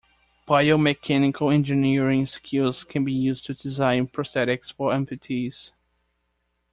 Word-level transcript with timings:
Bio-mechanical 0.47 1.51
engineering 1.51 2.25
skills 2.25 2.83
can 2.83 3.05
be 3.05 3.13
used 3.13 3.45
to 3.45 3.53
design 3.53 4.07
prosthetics 4.07 4.73
for 4.73 4.91
amputees. 4.91 5.73